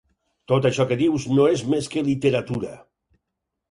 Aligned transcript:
Tot 0.51 0.67
això 0.69 0.87
que 0.93 0.97
dius 1.03 1.29
no 1.41 1.47
és 1.59 1.63
més 1.77 1.93
que 1.93 2.07
literatura. 2.11 2.77